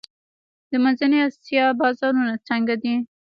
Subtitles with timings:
[0.71, 2.95] د منځنۍ اسیا بازارونه څنګه دي؟